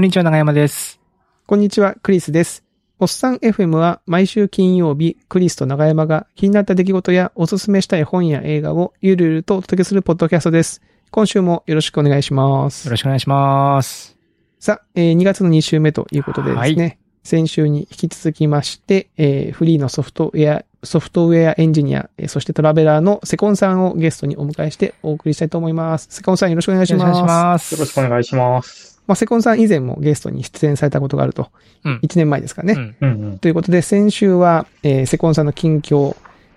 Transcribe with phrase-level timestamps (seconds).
[0.00, 0.98] こんにちは、長山です。
[1.46, 2.64] こんにちは、クリスです。
[2.98, 10.80] おっさん FM は毎週金曜日、クリスと長山が気になった出来事やおすすめしたい本や映画をゆるゆるとお届けするポッドキャストです。
[11.10, 12.92] 今週もよろしくお願いしますよ。
[12.92, 14.16] ろしくお願いします。
[14.58, 26.06] さあ、えー2月の2週目ということでですね、先週に引き続きまして、えーフリーのソフトウェア、ソフトウェアエンジニア、えーそしてトラベラーのセコンさんをゲストにお迎えしてお送りしたいと思います。
[26.08, 27.02] セコンさんよろしくお願いします。
[27.02, 27.74] よろしくお願いします。
[27.74, 28.89] よろしくお願いします。
[29.10, 31.50] まあ、セコンさん以前もゲストに出演されたことがあると。
[31.84, 32.74] うん1年前ですかね。
[32.74, 33.38] うんうんうん。
[33.40, 36.16] ということで、先週は、えーセコンさんの近況、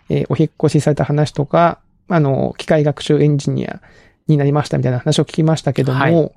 [0.10, 1.80] えーお引っ越しされた話とか、
[2.10, 3.82] あの、機械学習エンジニア
[4.28, 6.32] になりましたみたいな話を聞きましたけども、はい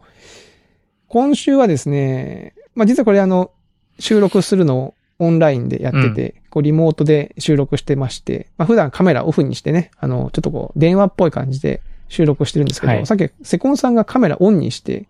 [1.08, 3.50] 今週はですね、まあ、実はこれあの、
[3.98, 15.06] 収録するのをオンラインでやってて、こうリモートで収録してまして、まあ、普段カメラオフにしてね、あの、ちょっとこう、電話っぽい感じで収録してるんですけど、はいさっきセコンさんがカメラオンにして、うん。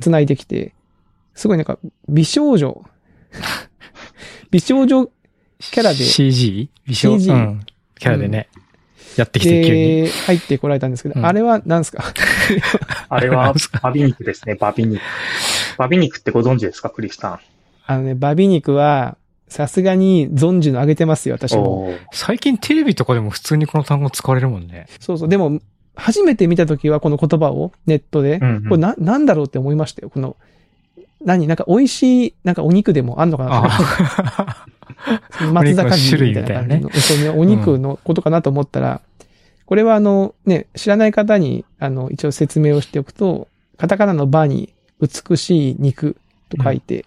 [0.00, 0.74] 繋いできて、
[1.34, 1.78] すごいなんか、
[2.08, 2.84] 美少女、
[4.50, 5.06] 美少女
[5.58, 6.70] キャラで CG?
[6.86, 7.60] 美少 CG うん。
[7.98, 8.48] キャラでね、
[9.16, 10.02] やってきて急に。
[10.02, 12.04] で入ってこられたんですけど、うんあれは何ですか？
[13.08, 15.00] あれは バビ肉ですね、バビ肉。
[15.78, 17.38] バビ肉ってご存知ですか、クリスタン？
[17.86, 19.16] あのね、バビ肉は、
[19.48, 21.92] さすがに存じの上げてますよ、私も。
[22.12, 24.86] 最近テレビとかでも普通にこの単語使われるもんね。
[24.98, 25.28] そうそう。
[25.28, 25.60] でも、
[25.94, 30.10] 初めて見たときはこの言葉をネットで、うんうんこれな、なんだろうって思いましたよ。
[30.10, 30.36] この、
[31.24, 31.46] 何？
[31.46, 34.66] なんか美味しい、なんかお肉でもあんのかな
[35.52, 37.38] 松坂牛みたいな感じの。
[37.38, 39.00] お肉のことかなと思ったら、
[39.66, 46.16] これはあの、ね、知らない方に、あの、一応説明をしておくと、カタカナのバに美しい肉
[46.48, 47.06] と書いて、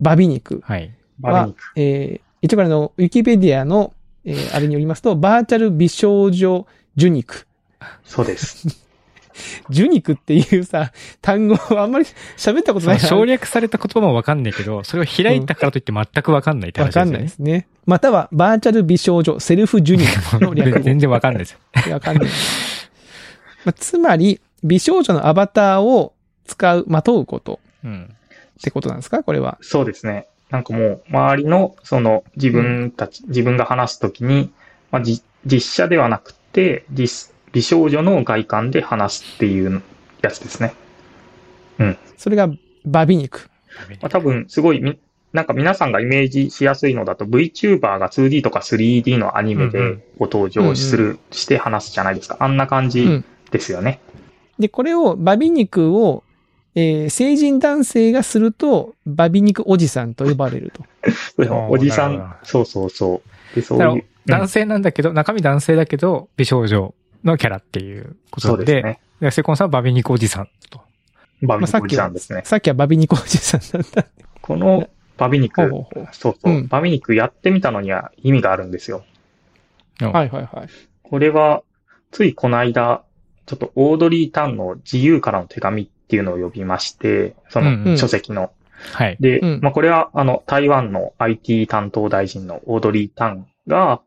[0.00, 0.92] バビ肉はい。
[1.22, 3.92] はバビ肉。、えー、一応これあの、ウィキペディアの、
[4.24, 7.46] えー、あれによりますと、バーチャル美少女受肉。
[8.04, 8.66] そうです。
[9.68, 12.06] 受肉っていうさ、単語をあんまり
[12.38, 17.10] 喋ったことない省略された言葉もわかんないけど、それを開いたからといって全くわかんないって話ですよね。
[17.10, 17.66] わかんないですね。
[17.84, 20.08] または、バーチャル美少女セルフ受肉
[20.40, 20.80] の略語。
[20.84, 21.58] 全然わかんないですよ。
[21.92, 22.26] わかんない。
[22.26, 26.14] まあ、つまり、美少女のアバターを
[26.46, 28.04] 使う、まとうことうん。
[28.58, 29.22] ってことなんですか？
[29.22, 29.58] これは。
[29.60, 30.28] そうですね。
[30.50, 34.50] なんかもう、周りの、その、自分たち、自分が話すときに、
[34.90, 39.82] まあ、じ実写ではなくて、実、美少女の外観で話すっていう
[40.20, 40.74] やつですね。
[42.18, 42.50] それが、
[42.84, 43.48] バビ肉。
[44.02, 44.98] まあ、多分、すごいみ、
[45.32, 52.36] なんか皆さんがイメージしやすいのだと VTuber が 2D とか 3D のアニメうんうんでご登場する、して話すじゃないですか。
[52.40, 53.24] あんな感じうん。
[53.50, 54.00] ですよね。
[54.58, 56.24] で、これを、バビ肉を、
[56.74, 60.84] えー成人男性がすると、バビ肉おじさんと呼ばれると。
[61.70, 63.56] おじさん、そうそうそう。
[63.56, 64.04] で、そういう。
[64.26, 66.94] 男性なんだけど、中身男性だけど、美少女
[67.26, 69.00] のキャラっていうことで、そうですね。
[69.20, 70.80] でセコンさんはバビ肉おじさんと。
[71.42, 72.42] バビ肉おまあさっきはじさんですね。
[72.44, 74.06] さっきはバビ肉おじさんだった。
[74.40, 76.08] このバビ肉ほう、ほうほう。
[76.12, 79.04] そうそう、うんバビ肉やってみたのには意味があるんですよ。
[80.00, 80.12] はい。
[80.12, 80.68] はいはいはい。
[81.02, 81.62] これは、
[82.10, 83.02] ついこの間、
[83.46, 88.50] ちょっとオードリー・タンの自由からの手紙っていうのを呼びまして、そうんの書籍の。
[88.92, 89.16] はい。
[89.20, 94.02] で、うんまあこれはあの台湾の IT 担当大臣のオードリー・タンが、そ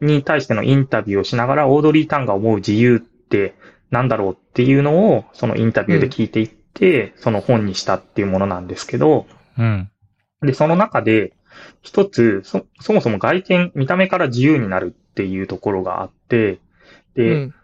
[0.00, 3.54] に対してのインタビューをしながら、オードリー・タンが思う自由って
[3.90, 9.26] なんだろうっていうのを、そのインタビューで聞いていって、その本にしたっていうものなんですけど、
[9.58, 9.90] うん。
[10.42, 11.32] で、その中で、
[11.82, 16.58] 一つ、そ、そもそも外見、見た目から自由になるっていうところがあって、う
[17.16, 17.54] で、ん。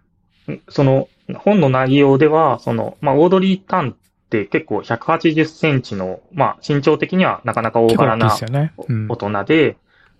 [0.69, 8.72] その本の内容では、その、まあ、オードリー・タンって結構180センチの、まあ、身長的にはなかなか大柄な大きいでね。
[8.88, 9.06] うん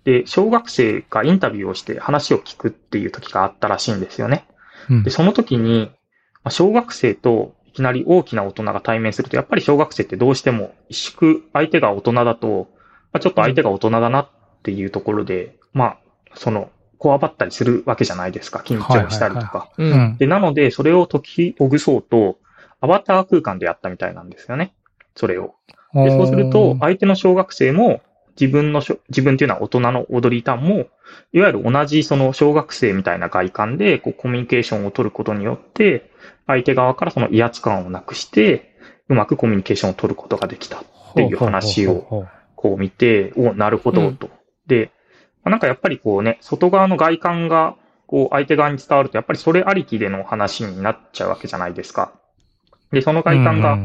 [0.07, 4.47] で、で、小学生がインタビューをして話を聞くっていう時があったらしいんですよね。
[4.89, 5.91] うんで、その時に、
[6.45, 12.69] まあ小学生といきなり大きな大人が対面すると、やっぱり小学生ってどうしても萎縮、相手が大人だと、
[13.13, 14.29] まあ、ちょっと相手が大人だなっ
[14.63, 15.99] ていうところで、まあ、
[16.35, 18.63] その、こわばったりするわけじゃないですか。
[18.65, 19.71] 緊張したりとか。
[20.19, 22.39] で、なので、それを解きほぐそうと、
[22.81, 24.73] アバター空間でやったみたいなんですよね。
[25.15, 25.55] それを。
[25.93, 28.01] で、そうすると、相手の小学生も、
[28.39, 30.89] 自分のしょ、自分っていうのは大人のオードリー・タンも、
[31.33, 36.11] いわゆる同じその小学生みたいな外観で、こう、コミュニケーションを取ることによって、
[36.47, 38.77] 相手側からその威圧感をなくして、
[39.09, 40.79] うまくコミュニケーションを取ることができた。
[40.79, 40.83] っ
[41.17, 44.29] ていう話をこう見て、お、なるほど、と。
[44.67, 44.91] で、
[45.43, 52.13] まあなんかやっぱりこうね、外側の外観が、こう、相手側に伝わると、やっぱりそれありきでの話になっちゃうわけじゃないですか。
[52.93, 53.77] で、その外観が、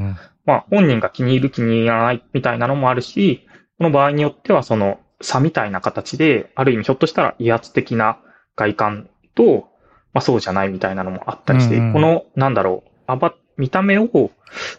[0.46, 3.48] まあ、本人が気に入る気に入らないみたいなのもあるし、
[3.82, 8.20] この場合によってはその差みたいな形で、ある意味ひょっとしたら威圧的な
[8.56, 9.70] 外観と、
[10.14, 14.30] まあそうじゃないみたいなのもあったりして、うんうんこの、なんだろう、アバ見た目を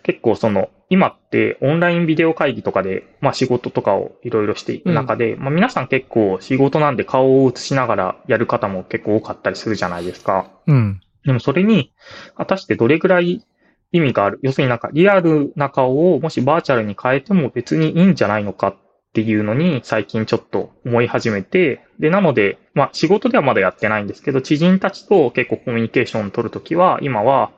[0.04, 10.48] 結構その、今ってオンラインビデオ会議とかで、まあ仕事とかをいろいろしていく中で、まあ皆さん結構仕事なんで顔を映しながらやる方も結構多かったりするじゃないですか。
[10.68, 11.00] うん。
[11.24, 11.92] でもそれに、
[12.36, 13.44] 果たしてどれぐらい
[13.90, 14.38] 意味がある？
[14.42, 18.76] 要するになんかリアルな顔をもしバーチャルに変えても別にいいんじゃないのかっ
[19.12, 27.50] ていうのに最近ちょっと思い始めて、で、なので、まあ仕事ではまだやってないんですけど、知人たちと結構コミュニケーションを取るときは、今は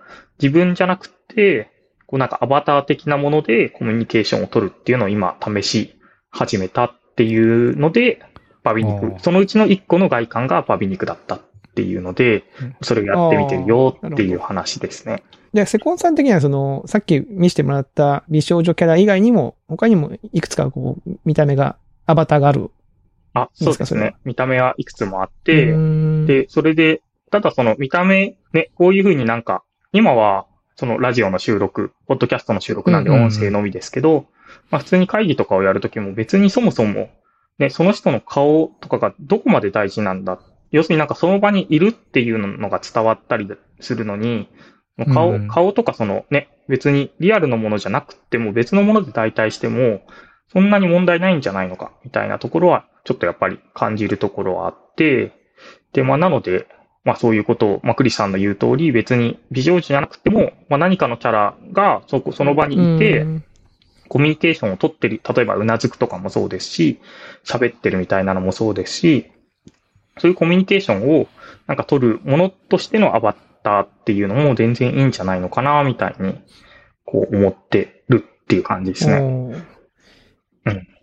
[0.42, 1.70] 自分じゃなくて、
[2.06, 5.96] こうなんかアバター的なものでコミュニケーションを取るっていうのを今試し
[6.30, 8.20] 始めたっていうので、
[8.62, 9.14] バビ肉。
[9.20, 11.40] そのうちの一個の外観がバビ肉だったっ
[11.74, 15.22] ていうのでうん、それをやってみてるよっていう話ですね。
[15.54, 22.70] で、セコンさん的にはその、さっき見せてもらった美少女キャラ以外にも、他にもいくつかこう、見た目が、アバターがある。
[23.34, 24.16] あ、そうですね。
[24.24, 25.72] 見た目はいくつもあっうて、
[26.26, 29.62] で、それで、ただその見た目、ね、こういうふうになんか、
[29.92, 34.26] 今は、そのラジオの収録、ポッドキャストの収録なんでうんうんうん音声のみですけど、
[34.70, 37.10] まあ普通に会議とかをやるときも別にそもそも、
[37.58, 40.40] ね、その人の顔とかがどこまで大事なんだ。
[40.72, 43.48] 要するになんかその場にいるっていうのが伝わったり
[43.78, 44.48] するのに、
[45.12, 45.48] 顔、うん。
[45.48, 50.02] 顔とかそのね、別にリアルのものじゃなくても別のもので代替しても、
[50.52, 55.32] そんなに問題ないんじゃないのか、みたいなところは、ちょっとやっぱり感じるところはあって、
[55.92, 56.66] で、まあなので、
[57.04, 63.44] まあそういうことを、まあクリスさんの言う通り、別に美少女じゃなくても、まあ何かのキャラがそこ、その場にいて、うん。
[64.08, 67.00] コミュニケーションを取ってる、例えばうなずくとかもそうですし、
[67.44, 69.30] 喋ってるみたいなのもそうですし、
[70.18, 71.26] そういうコミュニケーションを
[71.66, 73.34] なんか取るものとしてのアバ
[73.64, 76.40] ターっていうのも全然いいんじゃないのかな、みたいに、
[77.04, 79.14] こう思ってるっていう感じですね。
[79.14, 79.64] うん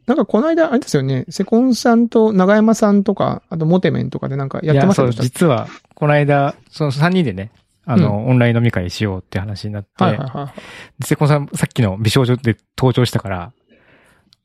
[0.08, 5.04] なんかこの間、あれですよね、セコンさんと長山さんとか、あとモテメンとかでなんかやってました？
[5.04, 7.52] いや、そう、でしたっ実は、この間、その3人でね、
[7.86, 10.54] あの、オンライン飲み会しようって話になって、けはいはいは
[11.00, 11.04] い。
[11.06, 13.54] セコンさん、さっきの美少女で登場したから、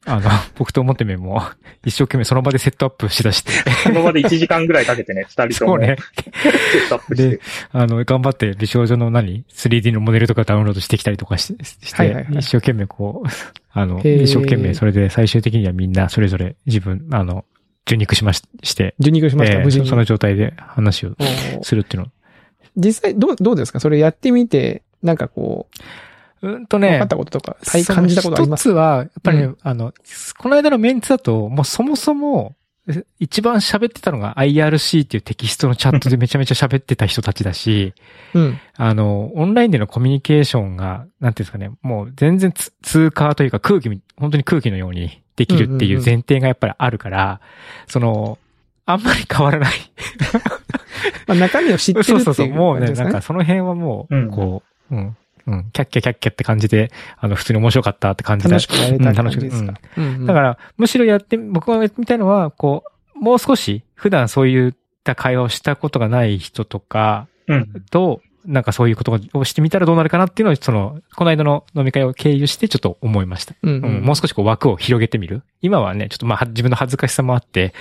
[0.09, 1.43] あの、僕とモテメンも
[1.85, 3.51] 一生懸命その場でセットアップしだして、
[3.83, 5.97] その場で1時間ぐらいかけてね、二人ともそうね、
[6.43, 7.41] セットアップしてで。
[7.73, 13.29] あの、頑張って美少女の何 ?3D のモデルとかダウンロードしてきたりとかしして、はいはいはい一生懸命こう、
[13.73, 17.45] あの、一生懸命それで最終的にはみんなそれぞれ自分、あの、
[17.87, 19.87] 受肉しましして、受肉しました、えー無事に。
[19.87, 21.15] そその状態で話を
[21.63, 22.09] するっていうの。
[22.77, 23.81] 実際、どう、どうですか？
[23.81, 25.83] それやってみて、なんかこう、
[26.47, 28.69] うんとね、分かったこととか、体感じたことあります？
[28.69, 29.93] 一つは、やっぱりね、うあの、
[30.39, 32.55] この間のメンツだと、もうそもそも、
[32.89, 37.95] え一番喋ってたのが IRC っていうテキストのチャットでめちゃめちゃ喋ってた人たちだし、
[38.33, 38.61] うん。
[38.77, 47.41] あの、オンラインでのコミュニケーションが、なんていうんですかね、もう全然つ通過というか空気み、本当に空気のようにできるっていう前提がやっぱりあるから、
[47.89, 48.39] その、
[48.85, 49.73] あんまり変わらない。
[51.27, 54.31] まあ中身を知ってるっていうそうそうそう、もうね、なんかその辺はもう、うん。
[54.31, 55.17] こう、うん、うん、
[55.73, 58.51] キャッキャキャッキャって感じで、あの、普通に面白かったって感じで。
[58.51, 59.81] 楽しくやれたうん楽しく感じですか。
[59.97, 62.85] うんうんだから、むしろやって、僕がやってみたいのは、こ
[63.15, 64.73] う、もう少し、普段そういっ
[65.05, 67.85] た会話をしたことがない人とかうん。
[67.91, 73.55] と、なんかそういうことをしてみたらどうなるかなっていうのを、その、この間の飲み会を経由してちょっと思いました。
[73.63, 75.43] うんうん、もう少しこう枠を広げてみる。
[75.63, 77.75] 今はね、ちょっとまあは自分の恥ずかしさもあって、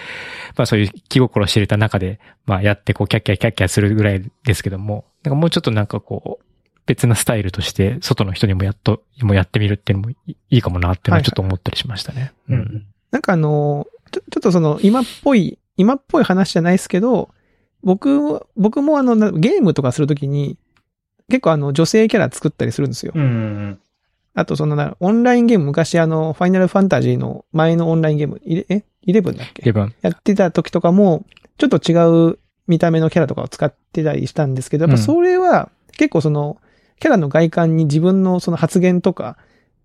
[0.58, 6.45] まあそういう気心を知れた中で、まあやってこうキャッキャキャッキャするぐらいですけども、なんかもうちょっとなんかこう、
[6.86, 12.34] 別なスタイルとして、外の人にもやっと、もやってみるっていうのもいいかもなっていうのはちょっと思ったりしましたね。
[12.50, 12.56] う。
[12.56, 12.86] ん。
[13.12, 17.30] なんかあの、ちょ、ちょっとその、今っぽい、今っぽい話じゃないですけど、
[17.84, 20.58] 僕、僕もあの、なゲームとかするときに、
[21.30, 23.14] 結構あの、女性キャラ作ったりするんですよ。
[23.16, 23.80] うん。
[24.36, 29.64] あとそのな、オンラインゲーム、昔あの、ファイナルファンタジーの前のオンラインゲーム、え ?11 だっけ？
[29.64, 29.94] ゲブン。
[30.02, 31.26] やってた時とかも、
[31.58, 31.96] ちょっと違
[32.32, 32.38] う
[32.68, 36.58] 見た目のキャラとかを使ってたりしたんですけど、やっぱそれは結構その、
[37.00, 39.38] キャラの外観に自分のその発言とか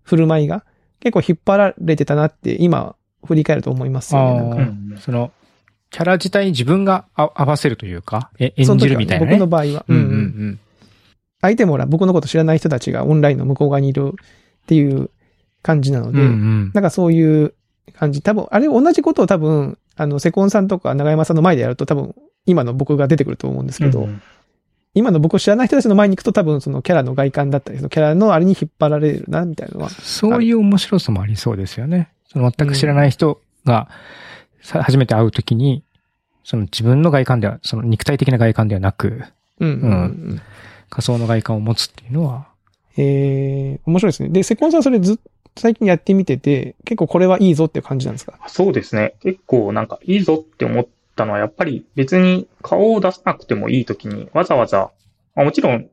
[0.03, 0.63] 振る舞いが
[0.99, 4.61] 結構引っ張られてたなって今振り返ると思いますよね。
[4.91, 4.97] うん。
[4.99, 5.31] その、
[5.89, 9.31] キャラ自体に自分があ合わせるというか、え演じるみたいなね。
[9.31, 9.85] 僕の場合は。
[9.87, 10.59] うんうんうんうんうん。
[11.41, 15.09] 相手もほら、僕のこと知らない人たちがオンラインの向こう側にいるっていう
[15.63, 16.71] 感じなので、うんうん。
[16.73, 17.53] なんかそういう
[17.93, 18.21] 感じ。
[18.21, 22.15] 多分、あれ同じことを多分、あの、セコンさんとか長山さんの前でやると多分、
[22.45, 24.21] 今の僕が出てくると思うんですけど、うん
[24.93, 29.89] 今の僕を知らない人たちの前に行くと多分そのキャラの外観だったり、そのキャラのあれに引っ張られるな、みたいなのは。
[29.89, 32.09] そういう面白さもありそうですよね。
[32.27, 33.89] その全く知らない人が、
[34.61, 35.83] さ初めて会うときに、
[36.43, 39.23] その自分の外観では、その肉体的な外観ではなく、
[39.59, 39.93] うんうんう
[40.33, 40.41] ん。
[40.89, 42.47] 仮想の外観を持つっていうのは、
[42.97, 44.29] えー、面白いですね。
[44.29, 45.17] で、セコンさんそれずっ
[45.57, 48.39] 最近やってみてて、結構これはいいぞっていう感じなんですか？
[48.47, 49.15] そうですね。
[49.21, 50.87] 結構なんかいいぞって思っ
[51.21, 54.91] たのは、やっぱり別に顔を出さなくてもいいときに、わざわざ、
[55.35, 55.89] まあもちろん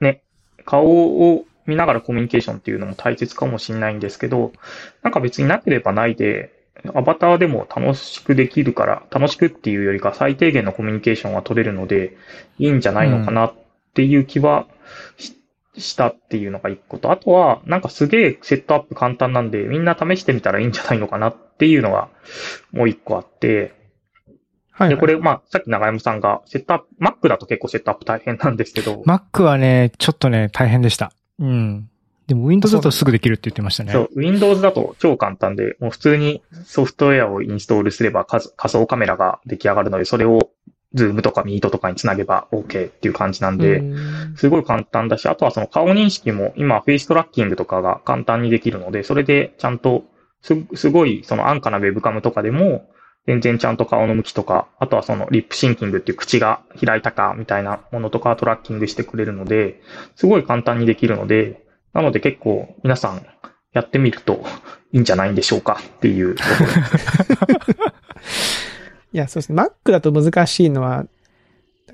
[0.00, 0.22] ね、
[0.64, 4.52] 顔を見ながらコミュニケーションっていうのも大切かもしれないんですけど、
[5.02, 6.52] なんか別になければないで、
[6.94, 12.16] アバターでも楽しくできるから、楽しくっていうよりか最低限のコミュニケーションは取れるので、
[12.58, 13.54] いいんじゃないのかなっ
[13.94, 14.66] ていう気は
[15.76, 22.08] したっていうのが一個と、あとは、なんかすげえセットアップ簡単なんで、みんな試してみたらいいんじゃないのかなっていうのが
[22.72, 23.81] もう一個あって、
[24.72, 29.02] はい、はい、で、これ、まあ、さっき長山さんが、セットアップ、Mac だと結構セットアップ大変なんですけど。
[29.06, 31.12] Mac はね、ちょっとね、大変でした。
[31.38, 31.88] うん。
[32.26, 33.92] でも Windows だとすぐできるって言ってましたね。
[33.92, 40.50] そう、Windows だと超簡単で、もう普通にソフトウェアをインストールすれば仮想カメラが出来上がるので、それを
[40.94, 43.82] Zoom とか Meet とかにつなげば OK っていう感じなんで、
[44.36, 50.04] すごい簡単だし、あとはその顔認識も今フェイストラッキングとかが簡単にできるので、それでちゃんと
[50.42, 52.88] す、すごいその安価なウェブカムとかでも、
[53.26, 59.80] 全然ちゃんと顔の向きとか、あとはそのリップシンキングっていう口が開いたかみたいなものとかトラッキングしてくれるので、
[60.16, 63.24] すごい簡単にできるので、なので結構皆さん
[63.72, 64.44] やってみると
[64.92, 66.48] いいんじゃないんでしょうかっていうとこ
[67.48, 67.92] ろ。
[69.12, 69.62] いや、そうですね。
[69.62, 71.06] Mac だと難しいのは、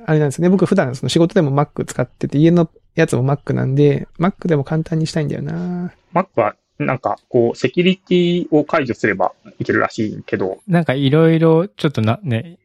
[0.07, 0.49] あれなんですね。
[0.49, 10.59] 僕普段その仕事でも Mac 使ってて、家のやつも Mac なんで、Mac でも簡単にしたいんだよな Mac はなんか、こう、セキュリティを解除すればいけるらしいけど。
[10.69, 12.59] なんかいろいろ、ちょっとな、ね、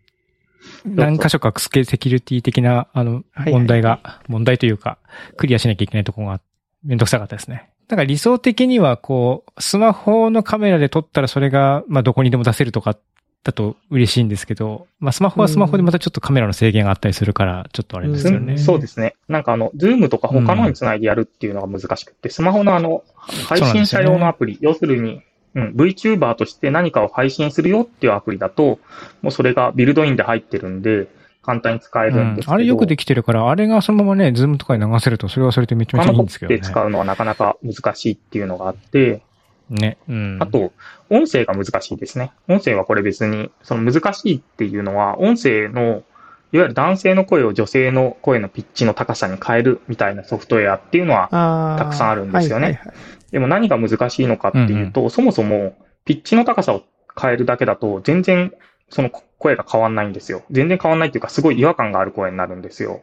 [0.86, 4.98] 何箇所かセキュリティ的な、あの、問題が、問題というか、
[5.38, 6.41] クリアしなきゃいけないところが
[6.84, 7.70] めんどくさかったですね。
[7.88, 13.00] だから理想的には、こう、スマホのカメラで撮ったらそれが、まあ、どこにでも出せるとかっ
[13.43, 19.15] だと嬉しいんですけど、まあスマホはスマホでまたちょっとカメラの制限があったりするから、ちょっとあれですよね、うん、そうですね。
[19.27, 23.03] なんかあの、 Zoom とか他のにつないでやるっていうのが難しくて、うん、スマホのあの、
[23.47, 25.21] 配信者用のアプリ、ね、要するに、
[25.55, 28.79] うん、VTuber として何かを配信するよっていうアプリだと、
[29.21, 31.07] もうそれがビルドインで入ってるんで、
[31.43, 36.57] 簡単に使えるんですけど、うん、あれよくできてるから、あれがそのままね、 Zoom とかに流せると、それはそれでめちゃめちゃいいんですけどね。
[36.57, 39.21] で使うのはなかなか難しいっていうのがあって、
[39.70, 39.98] ね。
[40.08, 40.38] うん。
[40.41, 40.74] あと、
[41.10, 42.32] 音声が難しいですね。
[42.48, 46.03] 音声はこれ別に、その難しいっていうのは、音声の、
[46.51, 52.65] いわゆる男性の声を女性の声のピッチの高さに変えるみたいなソフトウェアっていうのはたくさんあるんですよね。
[52.65, 52.96] はいはいはい、
[53.32, 56.84] でも何が難しいのかっていうと、うんうん、そもそもピッチの高さを
[57.20, 58.53] 変えるだけだと全然
[58.89, 60.43] その声が変わんないんですよ。
[60.51, 63.01] 全然変わんないっていうかすごい違和感がある声になるんですよ。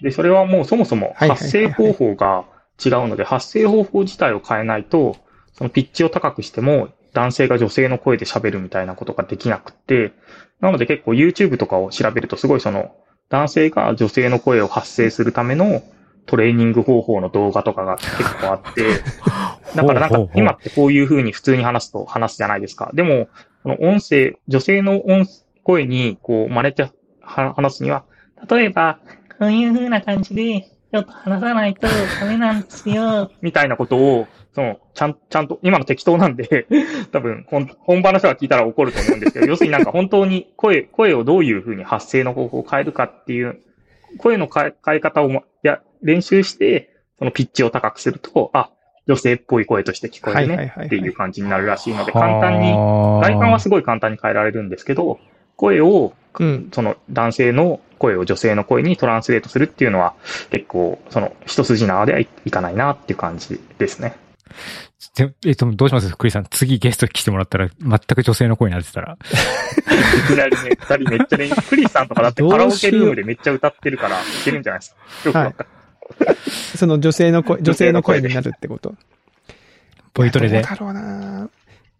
[0.00, 2.44] で、それはもうそもそも発声方法が
[2.82, 5.16] 違うので、発声方法自体を変えないと、
[5.58, 10.12] そのピッチを高くしても男性が女性の声で喋るみたいなことができなくて、
[10.60, 12.94] なので結構 YouTube とかを調べるとすごいその
[13.28, 15.82] 男性が女性の声を発声するための
[16.26, 19.02] トレーニング方法の動画とかが結構あって、
[19.74, 22.90] だからなんか今ってこういう風に普通に話すと話すじゃないですか。
[22.94, 23.28] でも、
[23.64, 25.26] この音声、女性の音
[25.64, 26.88] 声にこう真似て
[27.20, 28.04] 話すには、
[28.48, 29.00] 例えば、
[29.40, 31.86] こういう風な感じで、ちょっと話さないと
[32.20, 36.66] ダメなんですよ、みたいなことをその、ちゃん、ちゃんと、今の適当なんで
[37.12, 43.60] 多分、本、本場の人が聞いたら怒ると思うんですけど、 要するになんか本当に声、声をどういうふうに発声の方法を変えるかっていう、
[44.18, 45.30] 声の変え変え方を、
[45.62, 48.70] や、練習して、そのピッチを高くすると、あ、
[49.06, 55.20] 女性っぽい声として聞こえるねっていう感じになるらしいので、簡単に、外観はすごい簡単に変えられるんですけど、
[55.54, 60.14] 声を、うん、その男性の声を女性の声にトランスレートするっていうのは、
[60.50, 64.16] 結構、その一筋縄ではいかないなっていう感じですね。
[65.44, 66.16] えっと、どうします？
[66.16, 69.16] クリスさん、次ゲスト来てもらったら、全く女性の声になってたら。
[69.20, 75.38] いきなりね、二人めっちゃね、クリスさんとかだってカラオケルームでめっちゃ歌ってるから、いけるんじゃないですか？
[75.38, 75.54] はい、
[76.76, 78.94] その女性の声、女性の声になるってこと？
[80.14, 80.62] ボイトレで。
[80.62, 81.48] どうだろうな。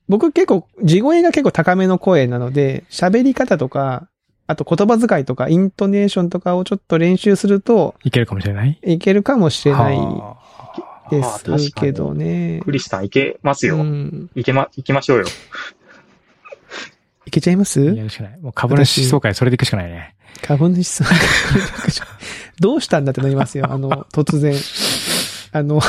[0.09, 4.09] 僕結構、地声が結構高めの声なので、喋り方とか、
[4.47, 8.79] あと言葉遣いとか、イントネーションとかをちょっと練習すると、いけるかもしれない？
[8.83, 9.99] いけるかもしれない
[11.11, 12.61] ですけどね。
[12.65, 13.77] クリスさんいけますよ。
[13.77, 15.27] うん、いけま、行きましょうよ。
[17.27, 17.85] いけちゃいます？
[17.85, 18.39] やるしかない。
[18.41, 20.15] もう株主総会それで行くしかないね。
[20.43, 21.17] 株主総会。
[22.61, 23.67] どうしたんだってなりますよ。
[23.71, 24.55] あの、突然。
[25.53, 25.81] あの、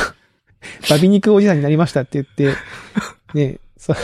[0.88, 2.54] バビ肉おじさんになりましたって言って、
[3.34, 3.96] ねそう、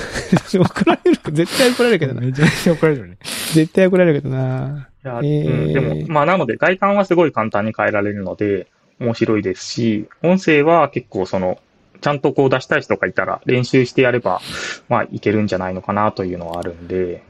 [0.62, 2.22] 怒られる、絶対怒られるけどな。
[2.22, 3.18] めちゃめちゃ怒られるね。
[3.52, 4.88] 絶対怒られるけどな。
[5.04, 8.66] いや、えー、うん、でも、まあなので外観はすごい簡単に変えられるので、
[9.00, 11.58] 面白いですし、音声は結構その、
[12.00, 14.40] ちゃんとこう出したい人とかいたら練習してやれば、
[14.88, 17.22] まあいけるんじゃないのかなというのはあるんで、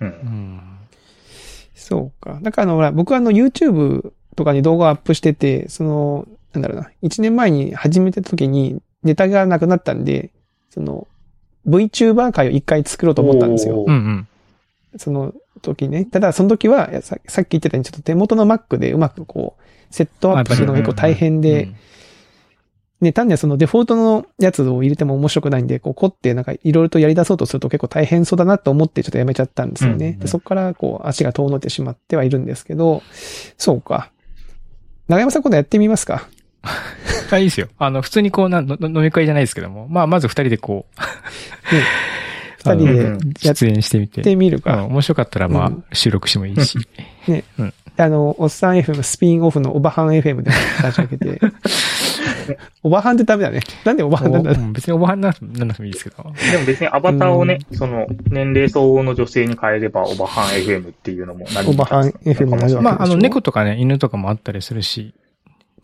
[0.00, 0.08] うん。
[0.08, 0.60] うん、
[1.74, 2.38] そうか。
[2.42, 10.30] だからあの、僕はあの YouTube とかに動画をアップしてて、その、なんだろうな、1年前に始めた時にネタがなくなったんで、
[10.70, 11.06] その、
[11.66, 13.84] VTuber 会を一回作ろうと思ったんですよ。
[13.86, 14.28] うんうん、
[14.96, 15.32] その
[15.64, 16.04] 時ね。
[16.04, 19.62] ただその時はさ、さっき言ってたように、ちょっと手元の Mac でうまくこう、
[19.94, 21.68] セットアップするのが結構大変で、
[23.00, 30.06] ね、単にそのデフォルトのやつを入れても面白くないんで、こう、凝ってなんかいろいろとやり出そうとすると結構大変そうだなと思ってちょっとやめちゃったんですよね。
[30.06, 33.02] うんうんでそこからこう、足が遠のってしまってはいるんですけど、
[33.58, 34.10] そうか。
[35.08, 36.28] 長山さん今度やってみますか？
[37.30, 37.68] あ、いいですよ。
[37.78, 41.00] あの、普通にこう、なんの飲み会じゃないですけども、まあ、まず二人でこう、
[42.64, 44.22] 二人でうんやっ出演してみて。
[44.22, 44.84] てみるうんか。
[44.84, 46.78] 面白かったら、まあ、うん収録してもいいし。
[47.96, 50.50] あの、おっさん FM スピンオフのオバハン FM で
[50.82, 51.40] 立ち上げて。
[52.82, 53.60] オバハンってダメだね。
[53.84, 56.16] なんでオバハンなんだ別におばはんなんなくてもいいですけど。
[56.22, 65.14] でも別にアバターをね、その年齢相応の女性に変えれば、オバハン FM っていうのも何オバハン FM になるわけでしょまあ、あの、猫とかね、犬とかもあったりするし。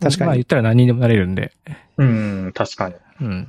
[0.01, 1.53] 確かにまあ、言ったら何にでもなれるんで。
[1.97, 2.95] うん、確かに。
[3.21, 3.47] うん。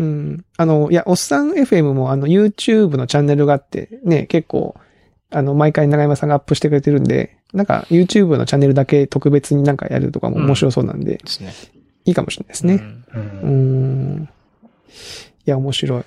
[0.00, 0.44] うん。
[0.56, 4.74] あの、いや、おっさん FM もあの YouTube のチャンネルがあって、ね、結構、
[5.30, 11.52] あの、毎回長山さんがアップしてくれてるんで、なんか YouTube のチャンネルだけ特別になんかやるとかも面白そうなんで、ですね。
[12.06, 12.82] いいかもしれないですね。
[13.14, 13.26] うんう。
[13.42, 13.50] う
[14.22, 14.28] ん。
[15.46, 16.04] いや、面白い。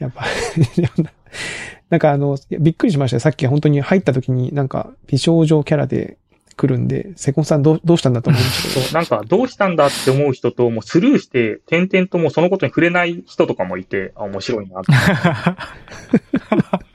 [0.00, 0.24] やっぱ、
[1.90, 3.20] なんかあの、びっくりしましたよ。
[3.20, 6.18] さっき本当に入った時になんか美少女キャラで
[6.58, 8.92] 来るんで、セコンさんどうどうしたんだと思うんですけど。
[8.92, 14.92] なんか、どうしたんだって思う人と、もうスルーして、点々ともうそのことに触れない人とかもいて、あ、面白いなって。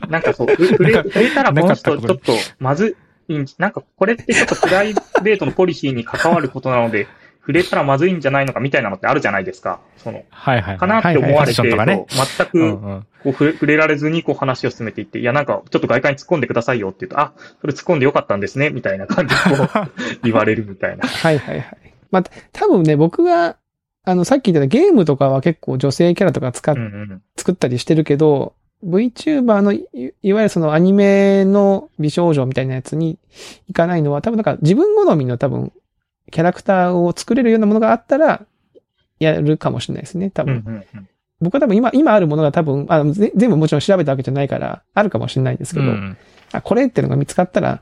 [0.09, 2.97] なんかそう、ふ触れ、触れたらこの人ちょっとまず
[3.29, 4.93] いん、なんかこれってちょっとプライ
[5.23, 7.07] ベートのポリシーに関わることなので、
[7.43, 9.81] 触れたらまずいんじゃないのかみたいなのってあるじゃないですか。
[9.97, 10.77] その、はいはい。
[10.77, 13.07] かなって思われて、はいはいはいそう全く、うんうん。
[13.23, 19.89] こう触れられずにこう話を進めていって、いやなんかちょっと外界に突っ込んでくださいよって言うと、あ、それ突っ込んでよかったんですね、みたいな感じでこう
[20.23, 21.03] 言われるみたいな。
[21.05, 21.93] はいはいはい。
[22.11, 22.23] まあ、
[22.53, 23.57] 多分ね、僕が、
[24.05, 27.21] あの、さっき言ったゲームとかは結構女性キャラとか使っうんうん。
[27.35, 28.53] 作ったりしてるけど、
[28.85, 29.87] VTuber のい、
[30.21, 33.17] いわゆるそのアニメの美少女みたいなやつに
[33.67, 35.71] 行かないのは、多分なんか自分好みの多分、
[36.31, 38.45] キャラクターを作れるようなものがあったら、
[39.19, 40.73] やるかもしれないですね、多うん分。
[40.73, 41.07] うんうん。
[41.41, 46.17] 僕は多分今、今あるものが多分、あぜ全部もちろん調べたわけじゃないから、あるかもしれないですけど、うん
[46.53, 47.81] あ、これってのが見つかったら、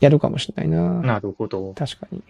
[0.00, 1.00] やるかもしれないな。
[1.02, 1.72] なるほど。
[1.74, 2.22] 確かに。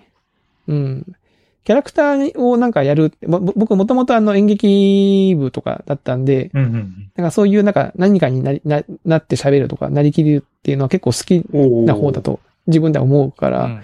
[0.68, 1.16] うん。
[1.64, 12.20] キャラクターをなんかやるって、も僕もともとあの演劇部とかだったんで、うんうんなんかそういうなんか何かになり、な、なって喋るとか、なりきるっていうのは結構好きな方だ。
[12.22, 13.82] と自分では思うかうら、ん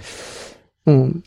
[0.86, 1.24] うん。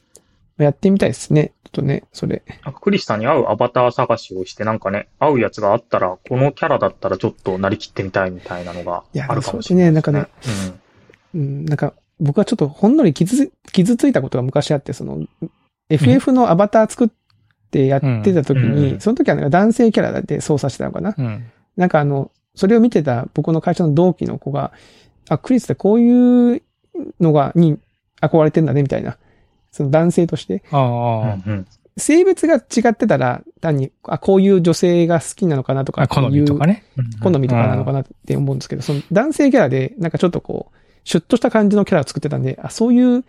[0.58, 1.54] やってみたいですね。
[1.64, 2.44] ちょっとね、それ。
[2.82, 10.30] クリスさんに合うアバター探しをして、なんかね、合うやつがあったら、このキャラだったらちょっとなりきってみたいみたいなのがいやあるかもしれない、そうですねなんか
[11.34, 15.26] うん、なんか僕はちょっとほんのり傷つ、傷ついたことが昔あって、その、
[15.90, 17.10] FF のアバター作っ
[17.72, 21.16] てやってた時うんに、うんその時はなんか男性キャラで操作してたのかな。
[21.18, 21.52] うん。
[21.76, 24.72] なんかあの、それを見てた僕の会社の同期の子が、
[25.28, 26.62] あ、クリスってこういう
[27.20, 27.78] のが、に
[28.22, 29.18] 憧れてんだね、みたいな。
[29.74, 30.64] その男性として。
[30.72, 30.82] ああ、
[31.46, 31.68] うんうん。
[31.98, 36.86] 性別が違ってたら、単に、あ、こういう女性が好きなのかなとか好みとかね。
[37.22, 43.26] 好みとかなのかなって思うんですけど、その男性キャラで、なんかちょっとこう、シュッとした感じのキャラを作ってたんで、あ、そういう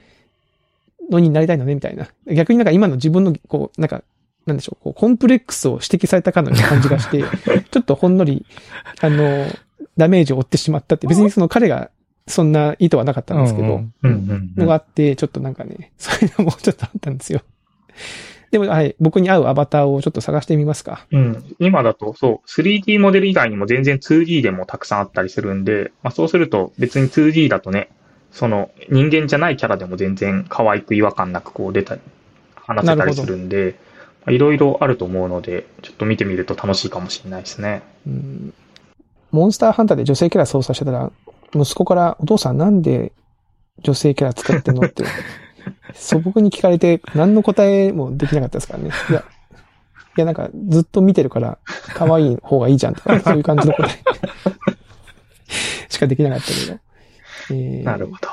[1.11, 2.09] のになりたいのね、みたいな。
[2.27, 4.03] 逆になんか今の自分の、こう、なんか、
[4.47, 7.25] なんでしょう、こう、コンプレックスを指摘されたかのような感じがして、
[7.71, 8.45] ちょっとほんのり、
[9.01, 9.47] あの、
[9.97, 11.91] ダメージを負ってしまったって、別にその彼が
[12.27, 13.83] そんな意図はなかったんですけど。
[14.03, 17.43] のがあって、ちょっとなんかね、 そういうのもちょっとあったんですよ。
[18.51, 21.07] でも、はい、僕に合うアバターをちょっと探してみますか。
[21.11, 21.45] うん。
[21.59, 27.91] 今だと、そう、3D モデル以外にも全然 2D でもたくさんあったりするんで、まあそうすると別に 2D だとね、
[28.31, 32.01] その人間じゃないキャラでも全然可愛く違和感なくこう出たり、
[32.55, 33.75] 話せたりするんで、
[34.25, 37.83] まあいろいろあると思うので、ちょっと見てみると楽しいかもしれないですね。
[38.07, 38.55] うん
[39.35, 41.11] モンスターハンターで女性キャラ操作してたら、
[41.55, 43.13] 息子から、お父さんなんで
[43.83, 45.05] 女性キャラ使ってんのって、
[45.95, 48.91] 素朴に聞かれて、何の答えもできなかったですからね。
[49.11, 49.25] いや、
[50.17, 51.59] いやなんかずっと見てるから、
[51.95, 53.91] 可愛い方がいいじゃんとか、そういう感じの答え
[55.89, 56.79] しかできなかったけど。
[57.51, 58.29] えーなるほど。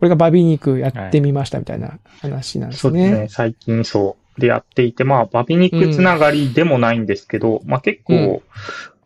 [0.00, 2.80] これがバビ肉やってみましたみたいな話なんですね。
[2.80, 3.28] そうですね。
[3.28, 4.40] 最近そう。
[4.40, 8.40] でやっていて、まあ、バビ肉つながりでもないんですけど、まあ結構、うん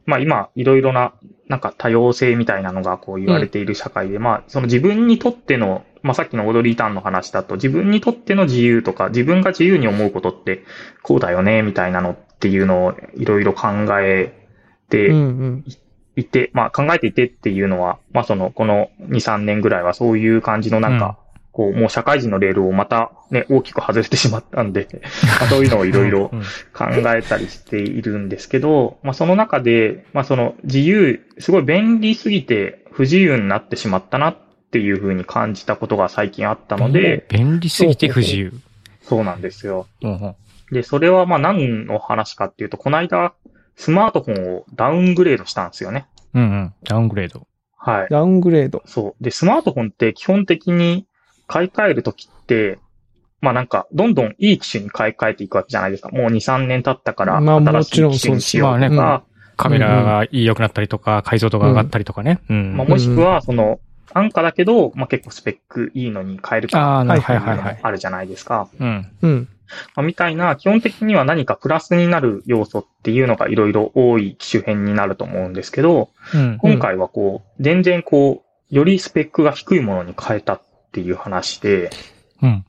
[0.07, 1.13] まあ今、いろいろな、
[1.49, 10.65] なんか多様性みたいなのがこう言われている社会で、まあ、その自分にとっての、まあさっきのオードリーターンの話だと、自分にとっての自由とか、自分が自由に思うことって、
[11.03, 13.69] こうだよね、みたいなのっていうのをいろいろ考
[14.01, 14.33] え
[14.89, 15.65] てうんうん。
[16.17, 21.19] いて、まあ考えていてっていうのは、まあその、この2、3年ぐらいはそういう感じのなんか、
[21.55, 24.89] こう、もう社会人のレールをまたね、大きく外れてしまったんで、
[25.41, 26.41] まあそういうのをいろいろうん
[26.73, 34.37] 考えたりしているんですけど、まあその中で、まあその自由、すごい便利すぎて不自由になってしまったなっ
[34.73, 38.53] ていうふうに感じたことが最近あったので、便利すぎて不自由。
[39.03, 39.87] そうなんですよ。
[40.73, 43.33] で、それはまあ何の話かっていうと、この間、
[43.77, 46.07] スマートフォンをダウングレードしたんですよね。
[46.35, 46.75] うんうん。
[46.83, 47.47] ダウングレード。
[47.77, 48.07] はい。
[48.11, 48.83] ダウングレード。
[48.87, 49.23] そう。
[49.23, 51.07] で、スマートフォンって基本的に
[51.47, 52.79] 買い替えるときって、
[53.41, 56.09] まあなんか、どんどんいい機種に買い替えていくわけじゃないですか。
[56.09, 59.23] もう2、3年経ったから、まあ新しい機種にしようとそうですか、
[59.57, 62.41] カメラが良くなったりとか、解像度が上がったりとかね。
[62.49, 62.77] うん。
[62.77, 63.81] まあもしくは、その、
[64.15, 67.05] 安価だけど、まあ結構スペックいいのに変えるかあ
[67.91, 68.69] るじゃないですか。
[68.81, 69.07] うん。
[69.21, 69.49] うん。
[69.95, 76.59] まあ、みたいな、基本的には何かプラスになる要素っていうのがいろいろ多い機種編になると思うんですけど、うん。
[76.59, 80.63] 今回はこう、全然こう、よりスペックが低いものに変えたっ
[80.95, 81.91] ていう話で、
[82.41, 82.65] うん。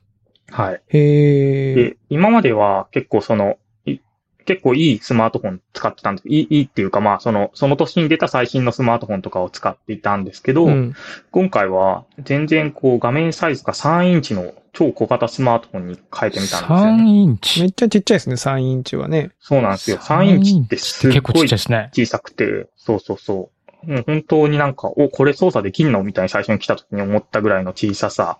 [0.50, 0.82] はい。
[0.88, 1.74] へえ。
[1.74, 3.98] で、今までは結構その、い
[4.44, 6.28] 結構いいスマートフォン使ってたんです。
[6.28, 10.94] いい、いいっていうかまあ、その、その年に出た最新のスマートフォンとかを使っていたんですけど、うん。
[11.30, 17.04] 今回は全然こう画面サイズが3インチの超小型スマートフォンに変えてみたんですよ3ね。
[17.04, 17.60] インチ？
[17.62, 19.30] めっちゃちっちゃいですね、3インチはね。
[19.40, 19.96] そうなんですよ。
[19.96, 21.90] 3インチってすっ結構ちごいっちゃいですね。
[21.92, 23.55] 小さくて、そうそうそう。
[23.82, 28.38] もう本当になんか、お、これ操作できんのみたいに最初に来た時に思ったぐらいの小ささ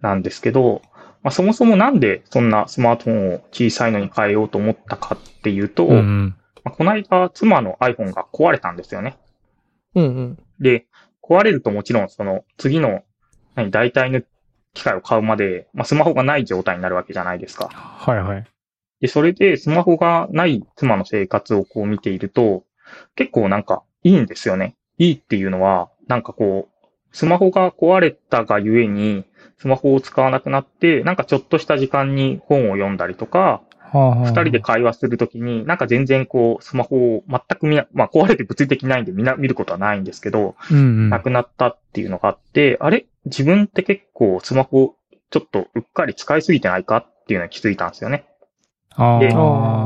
[0.00, 0.82] なんですけど、
[1.22, 6.36] まあ、そもそもなんでそんなスマートフォンを小さいのに変えようと思ったかっていうと、うん。
[6.64, 9.18] まあ、この間妻の iPhone が壊れたんですよね。
[9.94, 10.38] うんうん。
[10.60, 10.86] で、
[11.22, 13.02] 壊れるともちろんその次の
[13.54, 14.22] 何代替の
[14.74, 17.68] 機械を買うまで、まあ、スマホがない状態になるわけじゃないですか。
[17.68, 18.44] はいはい。
[19.00, 22.64] で、それでスマホがない妻の生活をこう見ていると、
[23.16, 24.76] 結構なんかいいんですよね。
[24.98, 29.24] いいっていうのは、なんかこう、スマホが壊れたがゆえに、
[29.58, 41.10] スマホを使わなくなって、なんかちょっとした時間に本を読んだりとか、二二人で会話するときに、なんか全然こう、スマホを全く見な、まあ壊れて物理的ないんでみんな見ることはないんですけど、うんうん。
[41.10, 43.06] なくなったっていうのがあって、あれ？
[43.24, 44.94] 自分って結構スマホ
[45.30, 46.98] ちょっとうっかり使いすぎてないか？
[46.98, 48.26] っていうのに気づいたんですよね。
[49.20, 49.28] で。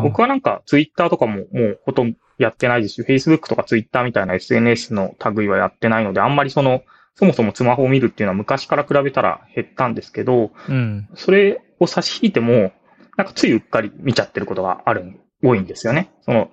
[0.03, 6.83] 僕はなんかツイッターとかももうほとんどやってないですし、Facebook とかツイッターみたいな SNS の類はやってないので、あんまりその、
[7.15, 11.09] そもそもスマホを見るっていうのは昔から比べたら減ったんですけど、うん。
[11.15, 12.73] それを差し引いても、
[13.17, 16.11] なんかついうっかり見ちゃってることがある、多いんですよね。
[16.23, 16.51] その、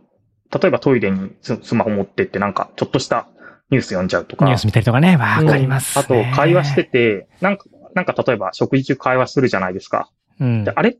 [0.51, 3.27] 例えばトイレにススマホ持ってってなんかちょっとした
[3.69, 4.45] ニュース読んじゃうとか。
[4.45, 6.83] ニュース見たりとかね、わかります、あと会話して。
[6.83, 10.09] て、なんか、なんか例えば食事中会話するじゃないですか。
[10.39, 10.73] うんで。
[10.75, 10.97] あれ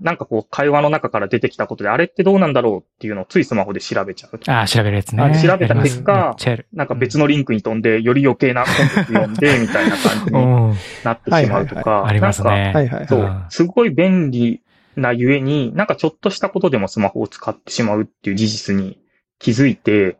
[0.00, 4.40] なんかこう会話の中から出てきたことで、あれってどうなんだろうっていうのをついスマホで調べちゃう。
[4.46, 5.22] ああ、調べるやつね。
[5.22, 6.36] あ調べた結果
[6.72, 10.76] なんか別のリンクに飛んで、より余計なコンテンツ読んで、みたいな感じうにん。
[11.04, 12.06] なってしまうとはいか。
[12.06, 12.72] ありますなんかね。
[12.74, 13.08] はいはい。
[13.08, 13.44] そううん。
[13.48, 14.62] すごい便利
[14.96, 18.98] なゆえに、なんかちょっとしたことでもスマホを使ってしまうっていう事実に
[19.38, 20.18] 気づいて、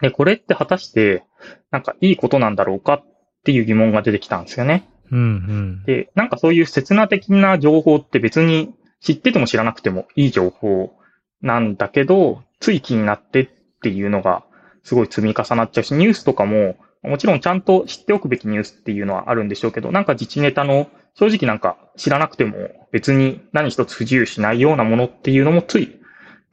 [0.00, 1.24] で、これって果たして、
[1.70, 3.04] なんかいいことなんだろうかっ
[3.44, 4.88] ていう疑問が出てきたんですよね。
[5.12, 5.82] うんうん。
[5.84, 10.94] で、なんかそういう刹那的な情報って別に知ってても知らなくてもいい情報
[11.42, 13.48] なんだけど、つい気になってっ
[13.82, 14.44] ていうのが
[14.82, 26.00] すごい積み重なっちゃうし、ニュースとかも、もちろんちゃんと知っておくべきニュースっていうのはあるんでしょうけど、なんか自治ネタの正直なんか知らなくても別に何一つ不自由しないようなものっていうのもつい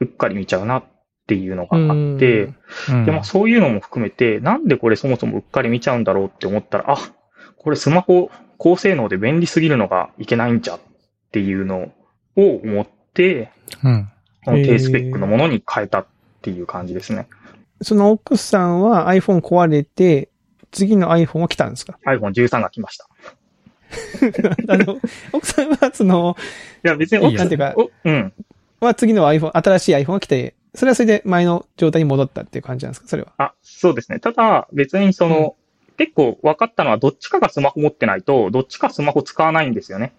[0.00, 0.84] うっかり見ちゃうなっ
[1.26, 2.54] ていうのがあって、
[2.90, 6.98] うんでもそういうのも含めて、なんでこれそもそもうっかり見ちゃうんだろうって思ったら、あ、
[7.56, 8.30] これスマホ
[8.62, 10.80] 高性能で便利すぎるのがいけないんじゃっ
[11.32, 11.90] ていうの
[12.36, 13.50] を思って、
[13.82, 14.10] うん。
[14.44, 16.06] この低スペックのものに変えたっ
[16.42, 17.26] ていう感じですね。
[17.80, 20.28] その奥さんは iPhone 壊れて、
[20.72, 23.08] 次の iPhone は来たんですか？iPhone13 が来ました。
[24.68, 25.00] あの、
[25.32, 26.36] 奥さんはその、
[26.84, 28.32] いや別にいいよなんていうか、おうん。
[28.80, 33.08] は次の iPhone、新しい iPhone が来て、それはそれで前の状態に戻ったっていう感じなんですか？
[33.08, 33.32] それは。
[33.38, 34.20] あ、そうですね。
[34.20, 35.56] ただ別にその、
[36.00, 40.14] 結構分かったのはどっちかがスマホ持ってないと、どっちかスマホ使わないんですよね。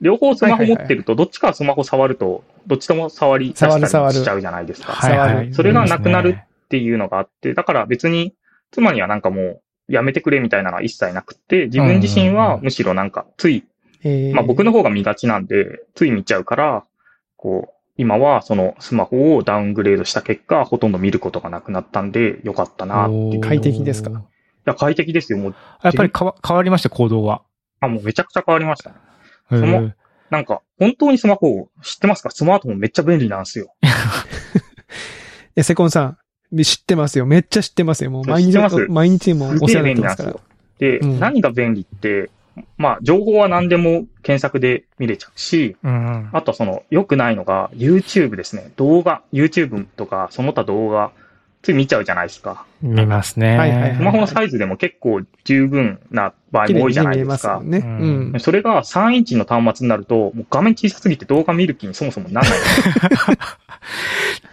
[0.00, 4.94] 両方スマホ持ってると、どっちかスマホ触ると、どっちとも触り出したり触るしちゃうじゃないですか。
[4.94, 5.52] はいはい。
[5.52, 8.34] それがなくなるっていうのがあって、だから別に
[8.70, 13.64] 妻にはなんかもうやめてくれみたいなのは一切なくて、自分自身はむしろなんかつい、
[14.02, 14.34] えー。
[14.34, 16.84] まあ僕の方が見がちなんで、つい見ちゃうから、
[17.36, 24.24] こう、今はそのスマホをダウングレードした結果、ほとんど見ることがなくなったんで、よかったなって快適ですか？
[24.64, 25.38] や、快適ですよ。
[25.38, 27.42] もう、やっぱり変わ変わりました、行動は。
[27.80, 28.92] あ、もうめちゃくちゃ変わりました。
[29.48, 29.92] その
[30.30, 32.30] なんか、本当にスマホ知ってますか？
[32.30, 33.74] スマートフォンめっちゃ便利なんですよ。
[35.56, 36.16] え、セコンさ
[36.52, 37.26] ん、知ってますよ。
[37.26, 38.10] めっちゃ知ってますよ。
[38.10, 38.56] もう毎日
[38.88, 40.38] 毎日もお世話になってます
[40.78, 42.30] でうん何が便利って、
[42.76, 46.30] まあ、情報は何でも検索で見れちゃうし、うんうん。
[46.32, 48.72] あとはその、良くないのが、YouTube ですね。
[48.76, 51.12] 動画、YouTube とか、その他動画
[51.62, 52.66] つい見ちゃうじゃないですか。
[52.82, 53.56] 見ますね。
[53.56, 57.78] はいはいはいスマホのサイズでも結構十分な場合も多いじゃないですかすね。
[57.78, 58.40] ううんん。
[58.40, 62.58] それが3インチの端末になると、もう画面小さすぎて動画見る気にそもそもならない。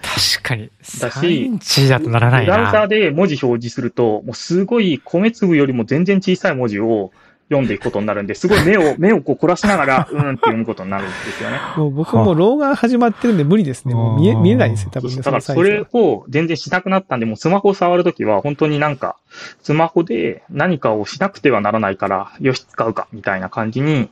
[0.02, 0.70] 確かに。
[1.00, 2.88] だし3インチだとならないブラウザーな。
[2.88, 7.12] で文字表示すると、もうすごい米粒よりも全然小さい文字を
[7.50, 11.58] 読んでいくことになるんで、すごい目を、 目をこう凝らしながら、うーんって読むことになるんですよね。
[11.76, 13.96] もう僕も老眼始まってるんで無理ですね。
[13.96, 15.18] もう見え、見えないですよ、多分ね。
[15.18, 19.18] だからそれを全然しなくなったんで、もうスマホを触るときは本当になんか、
[19.64, 24.10] スマホで何かをしなくてはならないから、よし、使うか、みたいな感じに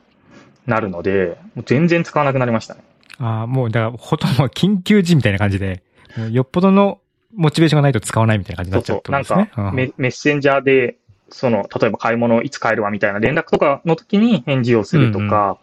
[0.65, 2.81] なるので、もう全然使わなくなりましたね。
[3.19, 5.83] ああ、もう、だから、ほとんど緊急時みたいな感じで、
[6.31, 6.99] よっぽどの
[7.35, 9.37] モチベーションがないと使わないみたいな感じになっちゃうっそうそう。
[9.37, 9.47] なん。
[9.47, 10.97] かうんメ、メッセンジャーで、
[11.29, 15.59] その、例えば買い物いつ帰るわみたいな連絡とかの時に返事をするとか、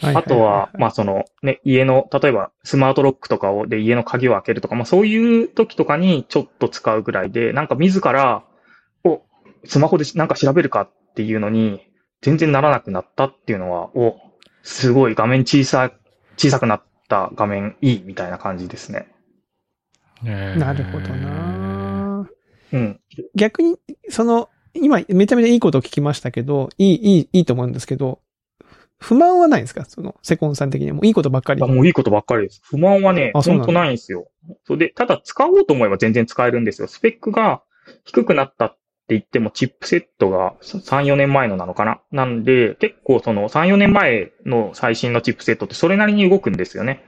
[0.00, 8.44] あとは、まあその、ね、家の、例えばスマートロックとかを、で家の鍵を開けるとか、まあそういう時とかにちょっと使うぐらいで、なんか自ら、
[9.04, 9.22] お、
[9.64, 11.86] スマホでなんか調べるかっていうのに、
[12.20, 14.16] 全然ならなくなったっていうのは、お、
[14.62, 15.92] すごい画面小さ、
[16.36, 19.08] 小さくなった画面いいみたいな感じですね。
[20.24, 20.58] えー。
[20.58, 22.28] なるほどな。
[22.72, 23.00] うん。
[23.34, 23.76] 逆に、
[24.08, 28.20] その、今、めちゃめちゃいいことを聞きましたけど、いい、いい、いいと思うんですけど、
[28.98, 29.84] 不満はないんですか？
[29.84, 30.94] その、セコンさん的には。
[30.94, 31.66] もういいことばっかりあ。
[31.66, 32.60] もういいことばっかりです。
[32.64, 34.28] 不満はね、あそうなんだ本当ないんですよ。
[34.64, 36.88] それで、ただ使おうと思えば全然使えるんですよ。
[36.88, 37.62] スペックが
[38.04, 42.00] 低くなったって言っても、チップセットが3、4年前のなのかな？
[42.12, 47.04] なんで、結構その3、4年前の最新のチップセットってそれなりに動くんですよね。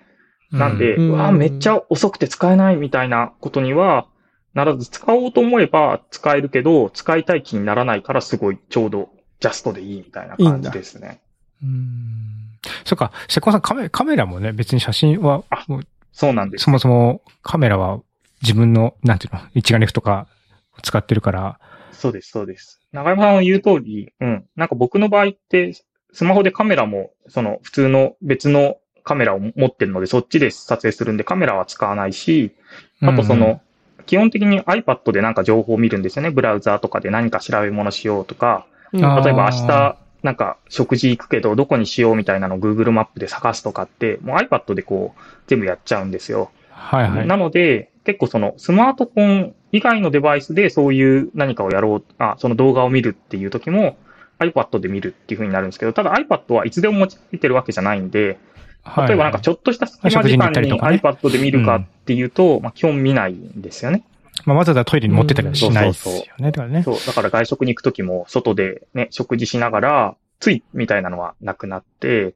[0.51, 4.07] なんで、ううんわ、めっちゃ遅くて使えないみたいなことには
[4.55, 11.21] ならず、使おうと思えば使えるけど、使いたい気にならないからすごいちょうどジャストでいいみたいな感じですね。
[11.63, 12.59] うん。
[12.85, 15.81] そっか、セコンさんカメカメラもね、別に写真はあ、もう
[16.13, 16.71] そうなんですそ。
[16.71, 18.01] もそもカメラは
[18.43, 20.29] 自分の、なんていうの、一眼レフとか
[20.83, 21.59] 使ってるから、
[21.93, 22.81] そうです、そうです。
[22.93, 24.45] 長山さんの言う通り、うん。
[24.57, 25.73] なんか僕の場合って、
[26.13, 32.55] スマホでカメラも、その普通の別のカメラを持ってるので、そっちで撮影するんでカメラは使わないし、
[33.01, 33.61] あとその、
[34.07, 36.31] 基本的に iPad でなんか情報を見るんですよね。
[36.31, 46.51] ブラウザーとかで何か調べ物しようとか、例えば明日、なんか食事行くけど、どこにしようみたいなのを Google マップで探すとかって、もう iPad でこう、全部やっちゃうんですよ。
[46.71, 47.27] はいはい。
[47.27, 53.97] なので、結構そのスマートフォン以外のデバイスでそういう何かをやろう、あ、その動画を見るっていう時も
[54.39, 58.39] iPad で見るっていう風になるんですけど、ただ iPad はいつでも持ち歩いてるわけじゃないんで、
[58.85, 64.05] はい例えばなんかちょっとした隙間時間に iPad で見るかっていうと、まあ基本見ないんですよね。
[64.45, 66.51] まあ、わざわざトイレに持ってたりはしないですようんね。
[66.51, 66.83] だからね。
[66.83, 66.97] そう。
[67.07, 72.35] だから外食に行く時も外でね、食事しながら、ついみたいなのはなくなって、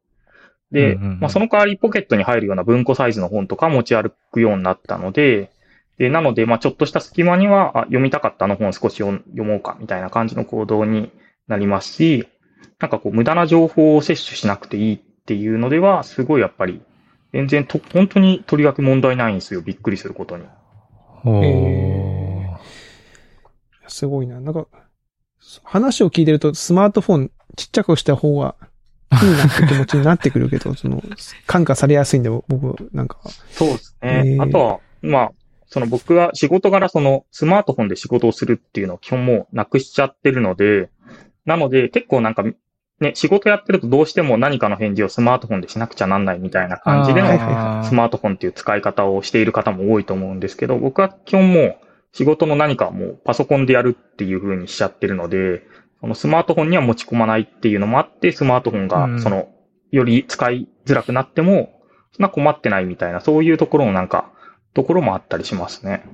[0.70, 5.50] で、うんうんうんまあその代わりポケットに入るような文庫サイズの本とか持ち歩くようになったので、
[5.98, 11.11] で、なので、まあちょっとした隙間には、あ、読みたかったあの本少し読読もうかみたいな感じの行動に
[11.48, 12.28] なりますし、
[12.78, 16.81] なんかこう無駄な情報を摂取しなくていいっていうのでは、すごいやっぱり、
[17.35, 19.61] 全然と、本当にとりわけ問題ないんですよ。
[19.61, 20.45] びっくりすることに。
[21.25, 22.47] おーえ
[23.88, 24.41] すごいな。
[24.41, 24.67] なんか、
[25.64, 28.55] 話を聞いてるとスマートフォンちっちゃくした方が
[29.23, 31.03] いいなって気持ちになってくるけど、 その、
[31.47, 33.19] 感化されやすいんで、僕、なんか。
[33.51, 34.23] そうですね。
[34.25, 35.33] えーあとは、まあ、
[35.67, 40.88] その僕は仕事柄そのスマートフォンで仕事をするっていうのを基本もうなくしちゃってるので、
[41.45, 42.43] なので結構なんか
[43.00, 47.28] ね、仕事やってるとどうしても何かの返事をスマートフォンでしなくちゃなんないみたいな感じでの
[47.84, 51.78] スマートフォンっていう使い方をしている方も多いと思うんですけど、僕は基本もう
[52.12, 55.62] 仕事の何かはもうパソコンでやるっていう風にしちゃってるので、
[56.00, 59.48] そのスマートフォンには持ち込まないっていうのもあって、スマートフォンうんがその、
[59.90, 61.80] より使いづらくなっても、
[62.12, 64.30] そんな困ってないみたいな、そういうところのなんか、
[64.74, 66.04] ところもあったりしますね。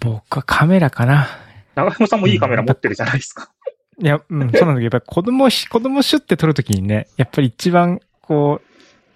[0.00, 1.28] 僕はカメラかな。
[1.74, 3.50] 長山さんもいいカメラ持ってるじゃないですか。
[3.98, 8.60] いや、うん、そうなんだけど、やっぱり子供し、子供シュって撮るときにね、やっぱり一番、こ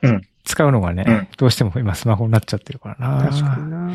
[0.02, 3.28] う、うん使うのがね、うんどうしても今スマホになっちゃってるからな。
[3.28, 3.76] 確かにな。
[3.76, 3.92] ま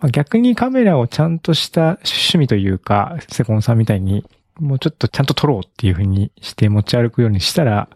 [0.00, 4.24] あ、逆にカメラをちゃんとした趣味というか、セコンさんみたいに、
[4.58, 7.88] もうちょっとちゃんと撮ろうっていう風にして持ち歩くようにしたら、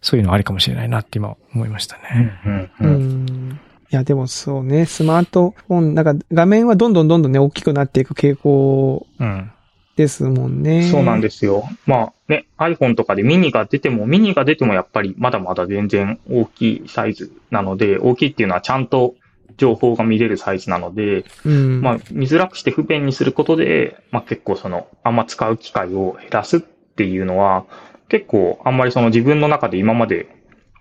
[0.00, 2.40] そういうのありかもしれないなって今思いましたね。
[2.46, 2.86] うんう。
[2.88, 3.60] ん。
[3.92, 9.52] いや、でもそうね、スマートフォン、なんか画面はどんどんどんどんね、大きくなっていく傾向うん。
[9.96, 10.88] ですもんね。
[10.90, 11.64] そうなんですよ。
[11.86, 19.14] まあね、iPhone とかでミニが出ても、ミニが出てもやっぱりまだまだ全然大きいサイズなので、大きいっていうのはちゃんと
[19.58, 21.80] 情報が見れるサイズなので、うん。
[21.82, 27.66] まあ見づらくして不便にすることで、まあ結構その、あんま使う機会を減らすっていうのは、
[28.08, 30.26] 結構あんまりその自分の中で今まで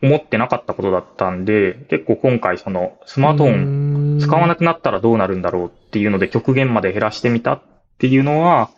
[0.02, 7.62] 思ってなかったことだったんで、結構今回そのスマートフォンン使わなくなったらどうなるんだろうっっていうので極限まで減らしてみたっ
[8.02, 8.72] ていうのは、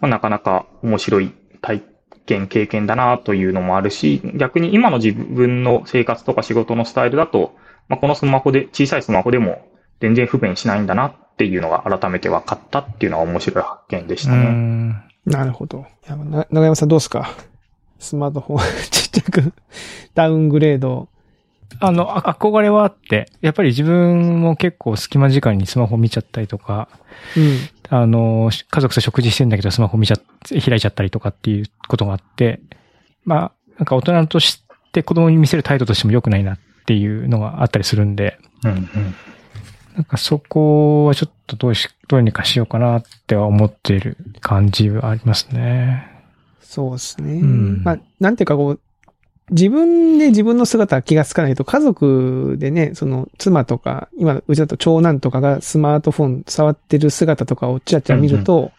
[0.00, 1.32] まあ、なかなか面白い
[1.62, 1.82] 体
[2.26, 7.54] 験、経験だなというのもあるし、逆に今の自分の生活とか仕事のスタイルだと、
[7.88, 9.66] まあ、このスマホで、小さいスマホでも
[10.00, 14.42] 全然不便しないんだなっていうのが改めて分かったっていうのは面白い発見でしうたね。
[14.48, 14.90] ん。
[15.24, 15.86] なるほど。
[16.50, 17.28] 長山さんどうですか？
[17.98, 18.58] スマートフォン
[18.90, 19.52] ちっちゃく
[20.14, 21.08] ダウングレード。
[21.80, 26.88] あの、あ憧れはあって、やっぱり自分も結構隙間時間にスマホ見ちゃったりとか、
[27.36, 27.58] うん。
[27.90, 32.60] あの、家族と食事してんだけどスマホ見ちゃっ、開いちゃったりとかっていうことがあって、
[33.24, 38.88] まあ、なんか大人として子供に見せる態度としても良くないなっていうのがあったりするんで、うんうん
[39.94, 46.10] なんかそこはちょっとどうし、どうにかしようかなっては思っている感じはありますね。
[46.60, 47.40] そうですね。
[47.40, 48.80] んまあ、なんていうかこう、
[49.50, 58.72] 自分で自分の姿が気がつかないと、家族でね、その妻とか、今、うちだと長男とかがスマートフォン触ってる姿とかをちらちら見ると、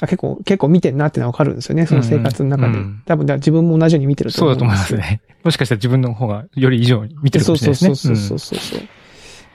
[0.00, 2.68] あ結構、結構見てんなってのはわかるんですよね、その生活の中で。
[2.68, 4.98] うんうん多分、自分も同じように見てると思そうだうんですよ。
[4.98, 5.34] と思いますね。
[5.42, 8.16] もしかしたら自分の方がより以上に見てるかそうもしれないですね。
[8.16, 8.88] そうそうそうそうそう。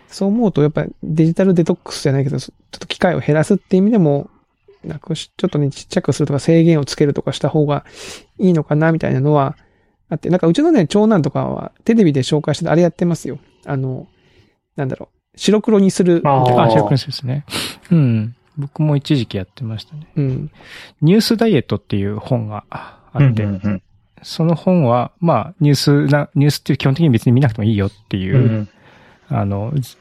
[0.08, 4.30] そう思うと、やっぱりデジタルデトックスじゃないけど、ちょっと機会を減らすっていう意味でも、
[4.84, 7.86] なくし、ちょっとね、ちっちゃくするとか制限をつけるとかした方が
[8.40, 9.56] いいのかな、みたいなのは
[10.10, 13.40] あって、なんかうちのね、長男とかはテレビで紹介しててあれやってますよ。
[13.66, 14.08] あの、
[14.76, 16.44] なんだろう、白黒にするあ。
[16.44, 17.46] あ、白黒ですね。
[17.92, 18.36] うん。
[18.58, 20.08] 僕も一時期やってましたね。
[20.16, 20.52] うん。
[21.02, 23.82] ニュースダイエットっていう本があって、うんうん
[24.22, 28.70] その本は、まあ、ニュースな、ニュースっていう基本的に別に見なくてもいいよっていう、うんうん
[29.30, 29.98] あの、ず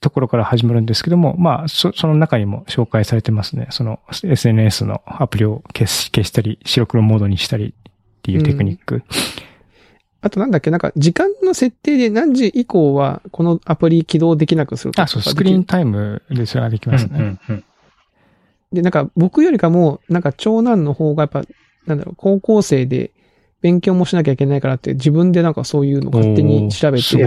[0.00, 3.66] ところから始まるんですけども、まあ、そ、その中にも紹介されてますね。
[3.70, 7.74] その SNS のアプリを消し、消したり、白黒モードにしたり
[8.22, 9.02] っていうテクニック。
[10.20, 17.10] あとなんだっけ、なんか時間の設定で何時以降はこのアプリ起動できなくするとかあ、そう、スクリーンタイムでそれができますね。
[17.14, 17.64] うんうんうん
[18.72, 21.44] で、なんか僕よりかも、なんか長男の方がやっぱ、
[21.86, 23.12] なんだろう、高校生で
[23.60, 27.22] 勉強もしなきゃいけないからって自分でなんかそういうの勝手に調べて。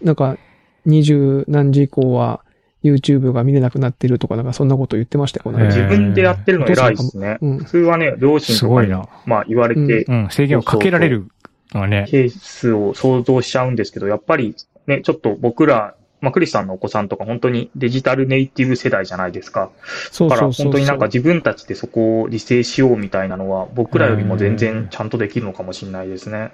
[0.00, 0.38] なんか
[0.86, 2.43] 二十何時以降は
[2.84, 7.38] YouTube が見れなくなってるとかなんかそんなこと言ってましたよ、この間へー自分でやってるの偉いですね。
[7.40, 8.92] うん普通はね、両親とかに。
[9.26, 11.28] まあ言われて、うん、制限をかけられる
[11.72, 12.06] のがね。
[12.08, 14.54] ケースを想像しちゃうんですけど、やっぱり
[14.86, 19.70] ね、ちょっと僕ら、まあクリスさんのお子さんとか本当にデジタルネイティブ世代じゃないですか。
[20.10, 20.52] そうだから。
[20.52, 26.52] 本当になんか自分たちでそこを理性しようみたいなのは僕らよりも全然ちゃんとできるのかもしれないですね。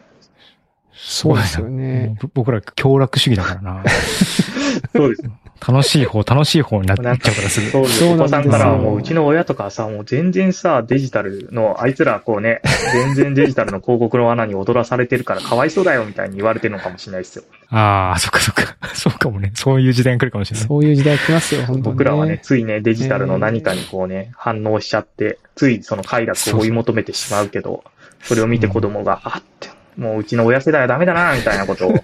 [0.93, 2.17] そうですよね。
[2.35, 3.85] 僕ら強楽主義だからな。
[4.95, 5.23] そうです。
[5.67, 7.71] 楽しい方、楽しい方になっちゃうからすぐ。
[7.71, 8.05] そうです。
[8.05, 17.45] お子さんからはもううちの親とかさ、もう全然さ、デジタルの、あいつらこうね、 全然デジタルの広告の罠に踊らされてるからかわいそうだよみたいに言われてるのかもしれないですよ。
[17.69, 18.77] ああ、そっかそっか。
[18.95, 19.53] そうかもね。
[19.55, 20.67] そういう時代が来るかもしれない。
[20.67, 21.83] そういう時代来ますよ、本当に、ね。
[21.91, 27.85] 僕らはね、ついね、デジタルの何かにこうね、反応しちゃって、ついその快楽を追い求めてしまうけど、
[28.23, 31.95] それを見て子供が、あって、もううちの親世代はダメだな、みたいなことを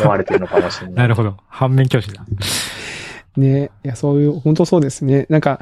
[0.00, 0.96] 思われてるのかもしれない。
[0.96, 1.36] なるほど。
[1.48, 2.24] 反面教師だ。
[3.36, 3.70] ね。
[3.84, 5.26] いや、そういう、本当そうですね。
[5.28, 5.60] なんか、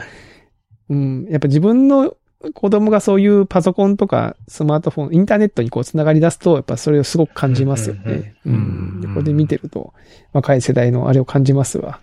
[0.89, 2.17] うん、やっぱ自分の
[2.53, 8.35] 子供がそういうパソコンとかスマートフォン、インターネットにこう繋がり出すと、やっぱそれをすごく感じますよね。
[8.45, 9.95] うんでこれで見てると、
[10.33, 12.01] 若い世代のあれを感じますわ。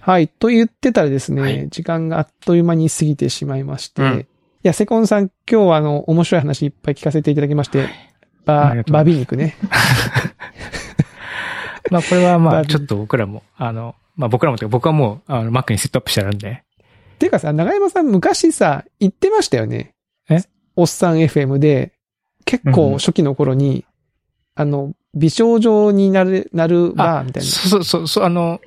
[0.00, 0.28] はい。
[0.28, 4.26] と言ってたらですね、はい時間があっという間に過ぎてしまいまして、うん
[4.62, 7.88] いや、セコンさん、今日はあの、面白い話いっぱい聞かせていただきまして、あ
[8.44, 9.56] ババビ肉ね。
[11.90, 16.62] まあこれはまあちょっと僕らも、あの、まあ僕らもというか僕はもう、あの、Mac にセットアップしてあるんで。
[17.18, 19.94] てかさ、長山さん昔さ、言ってましたよね。
[20.28, 20.42] え？
[20.76, 21.92] おっさん FM で、
[22.44, 23.84] 結構初期の頃に、
[24.54, 27.48] あの、美少女になる、なるバーみたいな。
[27.48, 28.60] そうそう、そう、あの、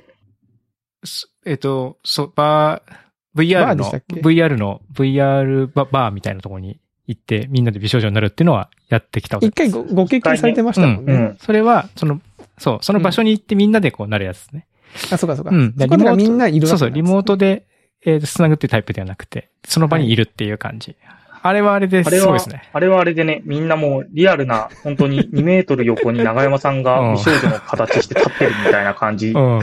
[1.04, 2.92] すえっ、と、そう、バー、
[3.34, 3.84] バ VR の
[4.22, 11.12] VR の、VR ババーみたいなところに行って、みんなで美少女になるっていうのはやってきたこと一回ごご経験されてましたもんね。
[11.12, 11.36] うん。
[11.40, 12.20] それは、その、
[12.58, 14.66] そう、その場所に行ってみんなでこうなるやつですね。
[15.12, 15.50] あ、そうかそうか。
[15.50, 15.74] うん。
[15.78, 17.66] そこだからみんないるわけそうそう、リモートで、
[18.06, 20.96] えー、繋ぐっていうタイプではなくて、その場にいるっていう感じ。
[21.46, 29.62] あれはあれであれはすごいですね。、あれはあれでね、みんなもうリアルな、本当に2メートル横に長山さんが 美少女の形して立ってるみたいな感じのうん。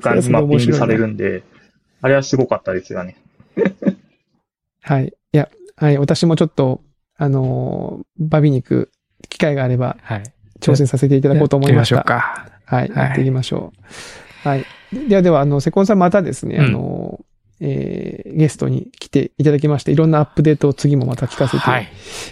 [0.00, 1.42] 間にマッピングされるんで、
[2.00, 3.16] あれはすごかったですよね。
[4.80, 5.12] はい。
[5.32, 5.98] いや、はい。
[5.98, 6.82] 私もちょっと、
[7.16, 8.90] あのーバビ肉、
[9.28, 10.22] 機会があればはい。
[10.60, 12.48] 挑戦させていただこうと思いましやってましょうか。
[12.64, 12.88] はい。
[12.88, 13.72] はいやっていきましょ
[14.44, 14.48] う。
[14.48, 14.64] はい。
[15.08, 17.20] ではでは、あの、セコンさんまたですね、うんあの、
[17.60, 21.88] えー、ゲストに来ていただきまして、いろんなアップデートを次もまた聞かせて、はい。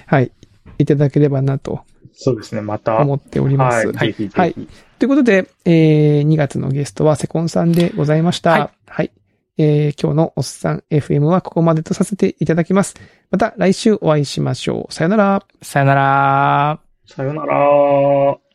[0.07, 0.32] はい。
[0.78, 1.80] いただければなと
[2.12, 2.99] そうですね、また。
[2.99, 3.92] 思っております。
[3.92, 4.14] はい。
[4.32, 4.55] はい
[4.99, 8.51] ということで、えー、2月のゲストはセコンさんでございました。
[8.51, 9.11] はいはい。
[9.59, 12.94] えー、今日のおっさん FM はここまでとさせていただきます。
[13.30, 14.92] また来週お会いしましょう。
[14.92, 15.46] さよなら。
[15.62, 16.80] さよなら。
[17.07, 18.45] さよなら。